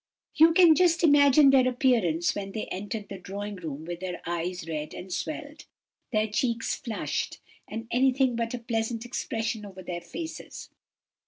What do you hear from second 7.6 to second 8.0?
and